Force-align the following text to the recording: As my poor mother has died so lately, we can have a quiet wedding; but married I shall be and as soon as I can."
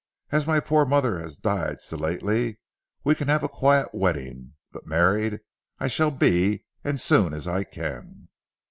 As 0.31 0.47
my 0.47 0.59
poor 0.59 0.83
mother 0.83 1.19
has 1.19 1.37
died 1.37 1.79
so 1.79 1.95
lately, 1.95 2.57
we 3.03 3.13
can 3.13 3.27
have 3.27 3.43
a 3.43 3.47
quiet 3.47 3.89
wedding; 3.93 4.53
but 4.71 4.87
married 4.87 5.41
I 5.77 5.89
shall 5.89 6.09
be 6.09 6.65
and 6.83 6.95
as 6.95 7.03
soon 7.03 7.35
as 7.35 7.47
I 7.47 7.63
can." 7.63 8.27